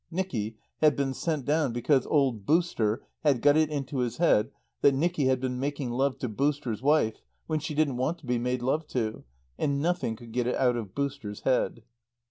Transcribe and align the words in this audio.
Nicky 0.09 0.57
had 0.79 0.95
been 0.95 1.13
sent 1.13 1.45
down 1.45 1.73
because 1.73 2.07
old 2.07 2.43
"Booster" 2.43 3.03
had 3.23 3.39
got 3.39 3.55
it 3.55 3.69
into 3.69 3.99
his 3.99 4.17
head 4.17 4.49
that 4.81 4.95
Nicky 4.95 5.25
had 5.25 5.39
been 5.39 5.59
making 5.59 5.91
love 5.91 6.17
to 6.17 6.27
"Booster's" 6.27 6.81
wife 6.81 7.21
when 7.45 7.59
she 7.59 7.75
didn't 7.75 7.97
want 7.97 8.17
to 8.17 8.25
be 8.25 8.39
made 8.39 8.63
love 8.63 8.87
to, 8.87 9.23
and 9.59 9.79
nothing 9.79 10.15
could 10.15 10.31
get 10.31 10.47
it 10.47 10.55
out 10.55 10.75
of 10.75 10.95
"Booster's" 10.95 11.41
head. 11.41 11.83